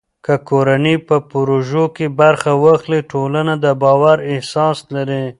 که 0.25 0.33
نجونې 0.39 0.95
په 1.07 1.15
پروژو 1.31 1.83
کې 1.95 2.05
برخه 2.19 2.51
واخلي، 2.63 2.99
ټولنه 3.11 3.53
د 3.63 3.65
باور 3.81 4.17
احساس 4.31 4.77
لري. 4.93 5.23